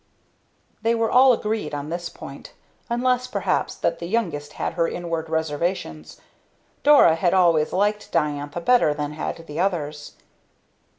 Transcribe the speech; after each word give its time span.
They 0.81 0.95
were 0.95 1.11
all 1.11 1.31
agreed 1.31 1.75
on 1.75 1.89
this 1.89 2.09
point, 2.09 2.53
unless 2.89 3.27
perhaps 3.27 3.75
that 3.75 3.99
the 3.99 4.07
youngest 4.07 4.53
had 4.53 4.73
her 4.73 4.87
inward 4.87 5.29
reservations. 5.29 6.19
Dora 6.81 7.13
had 7.13 7.35
always 7.35 7.71
liked 7.71 8.11
Diantha 8.11 8.61
better 8.61 8.95
than 8.95 9.11
had 9.11 9.45
the 9.45 9.59
others. 9.59 10.13